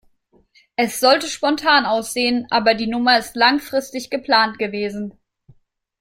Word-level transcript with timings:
Es 0.77 0.99
sollte 0.99 1.27
spontan 1.27 1.85
aussehen, 1.85 2.47
aber 2.49 2.73
die 2.73 2.87
Nummer 2.87 3.19
ist 3.19 3.35
langfristig 3.35 4.09
geplant 4.09 4.57
gewesen. 4.57 5.13